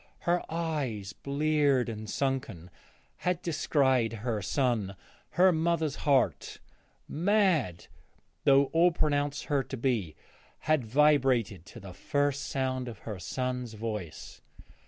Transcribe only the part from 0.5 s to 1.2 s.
eyes,